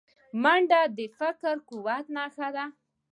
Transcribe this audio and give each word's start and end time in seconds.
منډه 0.41 0.81
د 0.97 0.99
فکري 1.17 1.53
قوت 1.69 2.05
نښه 2.15 2.49
ده 2.55 2.65